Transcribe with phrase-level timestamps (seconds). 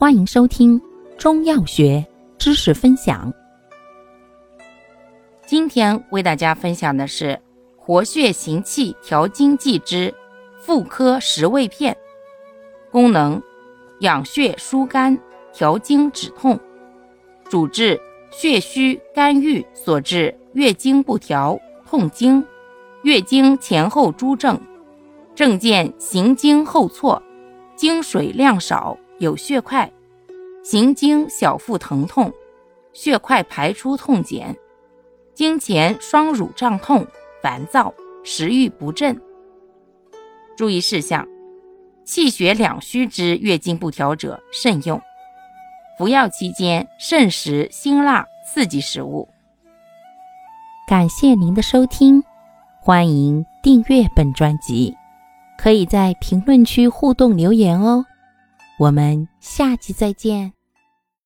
[0.00, 0.80] 欢迎收听
[1.18, 2.06] 中药学
[2.38, 3.34] 知识分享。
[5.44, 7.36] 今天为大家分享的是
[7.76, 10.14] 活血行气调经剂之
[10.60, 11.96] 妇科十味片，
[12.92, 13.42] 功能
[13.98, 15.18] 养血疏肝、
[15.52, 16.56] 调经止痛，
[17.50, 22.46] 主治血虚肝郁所致月经不调、痛经、
[23.02, 24.60] 月经前后诸症，
[25.34, 27.20] 症见行经后错。
[27.78, 29.88] 经水量少，有血块，
[30.64, 32.32] 行经小腹疼痛，
[32.92, 34.56] 血块排出痛减，
[35.32, 37.06] 经前双乳胀痛，
[37.40, 37.94] 烦躁，
[38.24, 39.16] 食欲不振。
[40.56, 41.24] 注意事项：
[42.04, 45.00] 气血两虚之月经不调者慎用。
[45.96, 49.28] 服药期间慎食辛辣刺激食物。
[50.88, 52.24] 感谢您的收听，
[52.80, 54.96] 欢迎订阅本专辑。
[55.58, 58.04] 可以在评论区互动留言哦，
[58.78, 60.52] 我们下期再见。